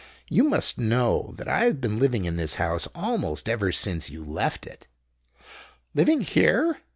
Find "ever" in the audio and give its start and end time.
3.47-3.71